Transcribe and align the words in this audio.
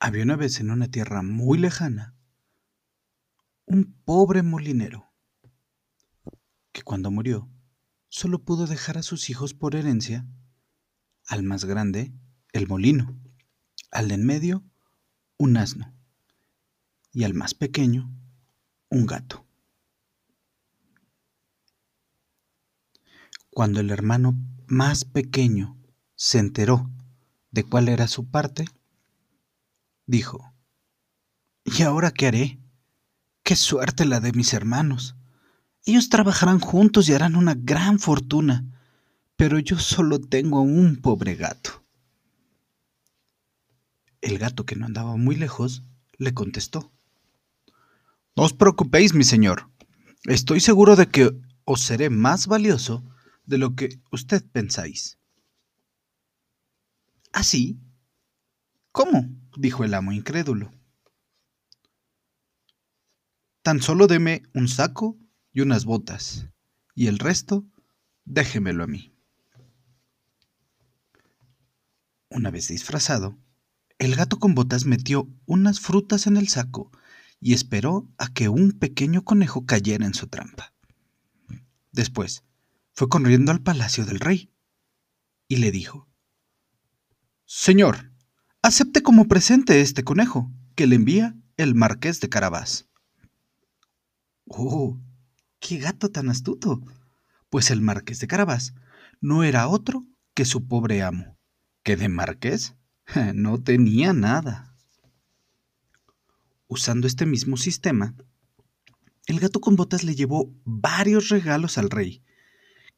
Había 0.00 0.22
una 0.22 0.36
vez 0.36 0.60
en 0.60 0.70
una 0.70 0.88
tierra 0.88 1.22
muy 1.22 1.58
lejana 1.58 2.14
un 3.66 3.92
pobre 4.04 4.42
molinero 4.42 5.12
que 6.72 6.82
cuando 6.82 7.10
murió 7.10 7.50
solo 8.08 8.38
pudo 8.44 8.66
dejar 8.66 8.96
a 8.96 9.02
sus 9.02 9.28
hijos 9.28 9.54
por 9.54 9.74
herencia 9.74 10.26
al 11.26 11.42
más 11.42 11.64
grande 11.64 12.12
el 12.52 12.68
molino, 12.68 13.18
al 13.90 14.08
de 14.08 14.14
en 14.14 14.24
medio 14.24 14.64
un 15.36 15.56
asno 15.56 15.92
y 17.12 17.24
al 17.24 17.34
más 17.34 17.54
pequeño 17.54 18.10
un 18.88 19.06
gato. 19.06 19.44
Cuando 23.50 23.80
el 23.80 23.90
hermano 23.90 24.36
más 24.68 25.04
pequeño 25.04 25.76
se 26.14 26.38
enteró 26.38 26.88
de 27.50 27.64
cuál 27.64 27.88
era 27.88 28.06
su 28.06 28.30
parte, 28.30 28.64
dijo, 30.08 30.52
¿y 31.64 31.82
ahora 31.82 32.10
qué 32.10 32.26
haré? 32.26 32.58
Qué 33.44 33.54
suerte 33.54 34.04
la 34.06 34.18
de 34.18 34.32
mis 34.32 34.52
hermanos. 34.54 35.14
Ellos 35.84 36.08
trabajarán 36.08 36.58
juntos 36.58 37.08
y 37.08 37.12
harán 37.12 37.36
una 37.36 37.54
gran 37.54 37.98
fortuna, 37.98 38.64
pero 39.36 39.58
yo 39.58 39.78
solo 39.78 40.18
tengo 40.18 40.62
un 40.62 40.96
pobre 40.96 41.36
gato. 41.36 41.84
El 44.20 44.38
gato, 44.38 44.66
que 44.66 44.74
no 44.74 44.86
andaba 44.86 45.16
muy 45.16 45.36
lejos, 45.36 45.84
le 46.16 46.34
contestó. 46.34 46.90
No 48.34 48.42
os 48.44 48.54
preocupéis, 48.54 49.14
mi 49.14 49.24
señor. 49.24 49.70
Estoy 50.24 50.60
seguro 50.60 50.96
de 50.96 51.06
que 51.06 51.38
os 51.64 51.82
seré 51.82 52.10
más 52.10 52.46
valioso 52.46 53.04
de 53.44 53.58
lo 53.58 53.76
que 53.76 54.00
usted 54.10 54.44
pensáis. 54.50 55.18
¿Así? 57.32 57.78
¿Cómo? 58.90 59.37
Dijo 59.56 59.84
el 59.84 59.94
amo 59.94 60.12
incrédulo. 60.12 60.70
Tan 63.62 63.82
solo 63.82 64.06
deme 64.06 64.42
un 64.54 64.68
saco 64.68 65.18
y 65.52 65.60
unas 65.60 65.84
botas, 65.84 66.46
y 66.94 67.06
el 67.06 67.18
resto 67.18 67.66
déjemelo 68.24 68.84
a 68.84 68.86
mí. 68.86 69.14
Una 72.30 72.50
vez 72.50 72.68
disfrazado, 72.68 73.38
el 73.98 74.14
gato 74.14 74.38
con 74.38 74.54
botas 74.54 74.84
metió 74.84 75.28
unas 75.46 75.80
frutas 75.80 76.26
en 76.26 76.36
el 76.36 76.48
saco 76.48 76.90
y 77.40 77.54
esperó 77.54 78.08
a 78.18 78.32
que 78.32 78.48
un 78.48 78.72
pequeño 78.72 79.24
conejo 79.24 79.66
cayera 79.66 80.06
en 80.06 80.14
su 80.14 80.28
trampa. 80.28 80.72
Después 81.92 82.44
fue 82.92 83.08
corriendo 83.08 83.50
al 83.50 83.62
palacio 83.62 84.04
del 84.04 84.20
rey 84.20 84.52
y 85.48 85.56
le 85.56 85.72
dijo, 85.72 86.08
Señor, 87.44 88.12
acepte 88.62 89.02
como 89.02 89.28
presente 89.28 89.80
este 89.80 90.04
conejo 90.04 90.50
que 90.74 90.86
le 90.86 90.96
envía 90.96 91.36
el 91.56 91.74
marqués 91.74 92.20
de 92.20 92.28
Carabás. 92.28 92.88
¡Oh! 94.46 94.98
¡Qué 95.60 95.78
gato 95.78 96.10
tan 96.10 96.28
astuto! 96.28 96.80
Pues 97.50 97.70
el 97.70 97.80
marqués 97.80 98.20
de 98.20 98.26
Carabás 98.26 98.74
no 99.20 99.42
era 99.42 99.68
otro 99.68 100.06
que 100.34 100.44
su 100.44 100.66
pobre 100.66 101.02
amo, 101.02 101.38
que 101.82 101.96
de 101.96 102.08
marqués 102.08 102.74
no 103.34 103.58
tenía 103.58 104.12
nada. 104.12 104.74
Usando 106.66 107.06
este 107.06 107.26
mismo 107.26 107.56
sistema, 107.56 108.14
el 109.26 109.40
gato 109.40 109.60
con 109.60 109.76
botas 109.76 110.04
le 110.04 110.14
llevó 110.14 110.52
varios 110.64 111.28
regalos 111.28 111.78
al 111.78 111.90
rey, 111.90 112.22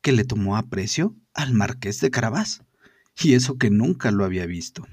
que 0.00 0.12
le 0.12 0.24
tomó 0.24 0.56
a 0.56 0.68
precio 0.68 1.14
al 1.34 1.54
marqués 1.54 2.00
de 2.00 2.10
Carabás 2.10 2.62
y 3.20 3.34
eso 3.34 3.58
que 3.58 3.70
nunca 3.70 4.10
lo 4.10 4.24
había 4.24 4.46
visto. 4.46 4.86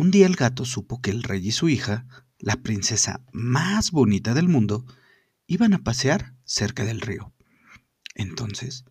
Un 0.00 0.10
día 0.10 0.24
el 0.24 0.34
gato 0.34 0.64
supo 0.64 1.02
que 1.02 1.10
el 1.10 1.22
rey 1.22 1.46
y 1.46 1.52
su 1.52 1.68
hija, 1.68 2.06
la 2.38 2.56
princesa 2.62 3.22
más 3.32 3.90
bonita 3.90 4.32
del 4.32 4.48
mundo, 4.48 4.86
iban 5.46 5.74
a 5.74 5.84
pasear 5.84 6.34
cerca 6.42 6.86
del 6.86 7.02
río. 7.02 7.34
Entonces, 8.14 8.86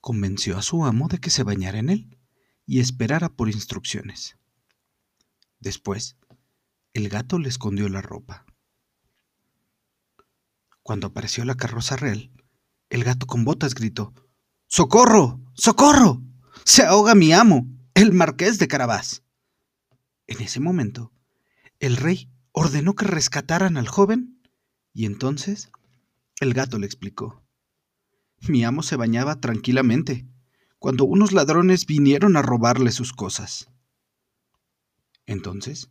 convenció 0.00 0.56
a 0.56 0.62
su 0.62 0.86
amo 0.86 1.08
de 1.08 1.18
que 1.18 1.28
se 1.28 1.42
bañara 1.42 1.78
en 1.78 1.90
él 1.90 2.18
y 2.64 2.80
esperara 2.80 3.28
por 3.28 3.50
instrucciones. 3.50 4.38
Después, 5.60 6.16
el 6.94 7.10
gato 7.10 7.38
le 7.38 7.50
escondió 7.50 7.90
la 7.90 8.00
ropa. 8.00 8.46
Cuando 10.82 11.08
apareció 11.08 11.44
la 11.44 11.56
carroza 11.56 11.96
real, 11.96 12.32
el 12.88 13.04
gato 13.04 13.26
con 13.26 13.44
botas 13.44 13.74
gritó, 13.74 14.14
¡Socorro! 14.68 15.38
¡Socorro! 15.52 16.22
Se 16.64 16.82
ahoga 16.82 17.14
mi 17.14 17.34
amo, 17.34 17.66
el 17.92 18.14
marqués 18.14 18.58
de 18.58 18.68
Carabás. 18.68 19.25
En 20.26 20.42
ese 20.42 20.60
momento, 20.60 21.12
el 21.78 21.96
rey 21.96 22.28
ordenó 22.52 22.94
que 22.94 23.04
rescataran 23.04 23.76
al 23.76 23.88
joven 23.88 24.40
y 24.92 25.06
entonces 25.06 25.70
el 26.40 26.54
gato 26.54 26.78
le 26.78 26.86
explicó. 26.86 27.42
Mi 28.48 28.64
amo 28.64 28.82
se 28.82 28.96
bañaba 28.96 29.40
tranquilamente 29.40 30.26
cuando 30.78 31.04
unos 31.04 31.32
ladrones 31.32 31.86
vinieron 31.86 32.36
a 32.36 32.42
robarle 32.42 32.92
sus 32.92 33.12
cosas. 33.12 33.70
Entonces, 35.26 35.88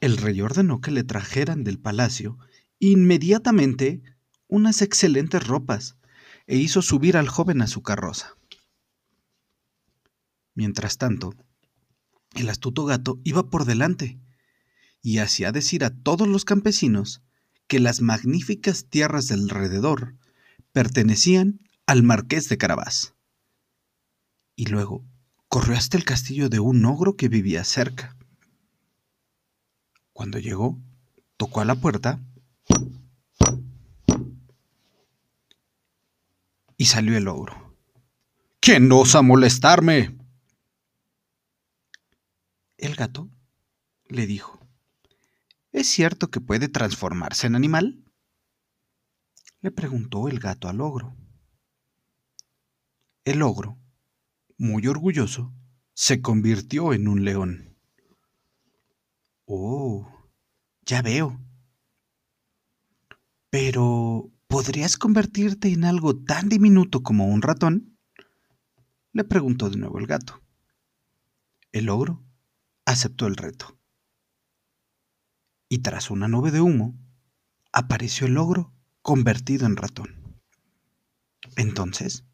el 0.00 0.16
rey 0.16 0.40
ordenó 0.40 0.80
que 0.80 0.90
le 0.90 1.04
trajeran 1.04 1.64
del 1.64 1.78
palacio 1.78 2.38
inmediatamente 2.78 4.02
unas 4.48 4.82
excelentes 4.82 5.46
ropas 5.46 5.96
e 6.46 6.56
hizo 6.56 6.82
subir 6.82 7.16
al 7.16 7.28
joven 7.28 7.62
a 7.62 7.66
su 7.66 7.82
carroza. 7.82 8.36
Mientras 10.54 10.98
tanto, 10.98 11.34
el 12.34 12.48
astuto 12.50 12.84
gato 12.84 13.20
iba 13.24 13.48
por 13.50 13.64
delante 13.64 14.18
y 15.02 15.18
hacía 15.18 15.52
decir 15.52 15.84
a 15.84 15.90
todos 15.90 16.26
los 16.26 16.44
campesinos 16.44 17.22
que 17.66 17.80
las 17.80 18.00
magníficas 18.00 18.86
tierras 18.88 19.28
del 19.28 19.42
alrededor 19.42 20.16
pertenecían 20.72 21.60
al 21.86 22.02
marqués 22.02 22.48
de 22.48 22.58
Carabás. 22.58 23.14
Y 24.56 24.66
luego 24.66 25.04
corrió 25.48 25.76
hasta 25.76 25.96
el 25.96 26.04
castillo 26.04 26.48
de 26.48 26.60
un 26.60 26.84
ogro 26.84 27.16
que 27.16 27.28
vivía 27.28 27.64
cerca. 27.64 28.16
Cuando 30.12 30.38
llegó, 30.38 30.80
tocó 31.36 31.60
a 31.60 31.64
la 31.64 31.74
puerta 31.74 32.20
y 36.76 36.86
salió 36.86 37.16
el 37.16 37.28
ogro. 37.28 37.76
¿Quién 38.60 38.90
osa 38.90 39.22
molestarme? 39.22 40.16
El 42.76 42.96
gato 42.96 43.30
le 44.08 44.26
dijo, 44.26 44.60
¿Es 45.74 45.88
cierto 45.88 46.30
que 46.30 46.40
puede 46.40 46.68
transformarse 46.68 47.46
en 47.46 47.56
animal? 47.56 48.04
Le 49.60 49.70
preguntó 49.72 50.28
el 50.28 50.38
gato 50.38 50.68
al 50.68 50.80
ogro. 50.80 51.16
El 53.24 53.42
ogro, 53.42 53.78
muy 54.56 54.86
orgulloso, 54.86 55.52
se 55.92 56.20
convirtió 56.20 56.92
en 56.92 57.08
un 57.08 57.24
león. 57.24 57.76
Oh, 59.46 60.08
ya 60.86 61.02
veo. 61.02 61.40
Pero, 63.50 64.30
¿podrías 64.46 64.96
convertirte 64.96 65.72
en 65.72 65.84
algo 65.84 66.16
tan 66.16 66.48
diminuto 66.48 67.02
como 67.02 67.26
un 67.26 67.42
ratón? 67.42 67.98
Le 69.12 69.24
preguntó 69.24 69.70
de 69.70 69.76
nuevo 69.76 69.98
el 69.98 70.06
gato. 70.06 70.40
El 71.72 71.88
ogro 71.88 72.23
aceptó 72.84 73.26
el 73.26 73.36
reto. 73.36 73.78
Y 75.68 75.78
tras 75.78 76.10
una 76.10 76.28
nube 76.28 76.50
de 76.50 76.60
humo, 76.60 76.98
apareció 77.72 78.26
el 78.26 78.38
ogro 78.38 78.72
convertido 79.02 79.66
en 79.66 79.76
ratón. 79.76 80.40
Entonces, 81.56 82.24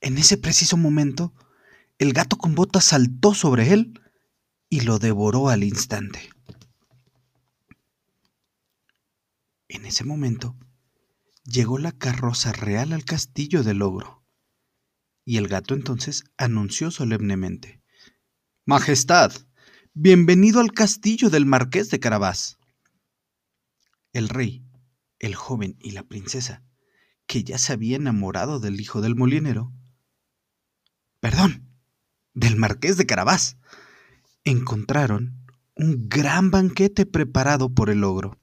en 0.00 0.18
ese 0.18 0.36
preciso 0.36 0.76
momento, 0.76 1.34
el 1.98 2.12
gato 2.12 2.36
con 2.36 2.54
botas 2.54 2.84
saltó 2.84 3.34
sobre 3.34 3.72
él 3.72 4.00
y 4.68 4.80
lo 4.80 4.98
devoró 4.98 5.48
al 5.48 5.64
instante. 5.64 6.30
En 9.68 9.84
ese 9.84 10.04
momento, 10.04 10.56
llegó 11.44 11.78
la 11.78 11.92
carroza 11.92 12.52
real 12.52 12.92
al 12.92 13.04
castillo 13.04 13.62
del 13.62 13.82
ogro, 13.82 14.24
y 15.24 15.36
el 15.36 15.48
gato 15.48 15.74
entonces 15.74 16.24
anunció 16.36 16.90
solemnemente, 16.90 17.82
Majestad, 18.64 19.32
bienvenido 20.00 20.60
al 20.60 20.70
castillo 20.70 21.28
del 21.28 21.44
marqués 21.44 21.90
de 21.90 21.98
Carabás. 21.98 22.56
El 24.12 24.28
rey, 24.28 24.64
el 25.18 25.34
joven 25.34 25.76
y 25.80 25.90
la 25.90 26.04
princesa, 26.04 26.62
que 27.26 27.42
ya 27.42 27.58
se 27.58 27.72
había 27.72 27.96
enamorado 27.96 28.60
del 28.60 28.80
hijo 28.80 29.00
del 29.00 29.16
molinero, 29.16 29.72
perdón, 31.18 31.68
del 32.32 32.54
marqués 32.54 32.96
de 32.96 33.06
Carabás, 33.06 33.56
encontraron 34.44 35.44
un 35.74 36.08
gran 36.08 36.52
banquete 36.52 37.04
preparado 37.04 37.68
por 37.68 37.90
el 37.90 38.04
ogro. 38.04 38.38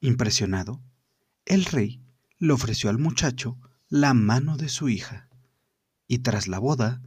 Impresionado, 0.00 0.82
el 1.44 1.64
rey 1.64 2.02
le 2.40 2.52
ofreció 2.52 2.90
al 2.90 2.98
muchacho 2.98 3.56
la 3.88 4.14
mano 4.14 4.56
de 4.56 4.68
su 4.68 4.88
hija, 4.88 5.28
y 6.08 6.18
tras 6.18 6.48
la 6.48 6.58
boda, 6.58 7.00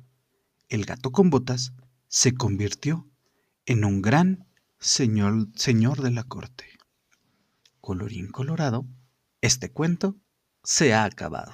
el 0.70 0.86
gato 0.86 1.12
con 1.12 1.30
botas 1.30 1.74
se 2.08 2.34
convirtió 2.34 3.10
en 3.66 3.86
un 3.86 4.02
gran 4.02 4.48
señor, 4.80 5.48
señor 5.56 6.02
de 6.02 6.12
la 6.12 6.24
corte. 6.24 6.66
Colorín 7.80 8.30
colorado, 8.30 8.86
este 9.42 9.72
cuento 9.72 10.18
se 10.64 10.94
ha 10.94 11.06
acabado. 11.06 11.54